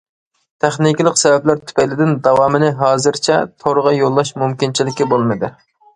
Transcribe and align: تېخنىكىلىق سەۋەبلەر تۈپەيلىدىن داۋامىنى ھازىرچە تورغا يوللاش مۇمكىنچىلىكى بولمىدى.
تېخنىكىلىق 0.63 1.19
سەۋەبلەر 1.23 1.59
تۈپەيلىدىن 1.67 2.17
داۋامىنى 2.29 2.71
ھازىرچە 2.81 3.37
تورغا 3.67 3.95
يوللاش 3.99 4.33
مۇمكىنچىلىكى 4.45 5.09
بولمىدى. 5.13 5.57